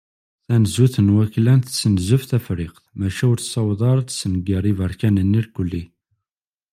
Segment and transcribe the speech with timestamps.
[0.45, 5.83] Tanezzut n waklan tessenzef Tafriqt, maca ur tessaweḍ ara ad tessenger Iberkanen irkelli.